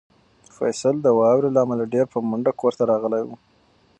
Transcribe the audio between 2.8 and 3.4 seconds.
راغلی و.